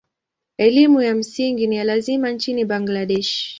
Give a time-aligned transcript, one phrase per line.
[0.57, 3.49] Elimu ya msingi ni ya lazima nchini Bangladesh.